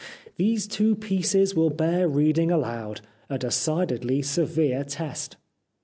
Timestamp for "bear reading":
1.69-2.49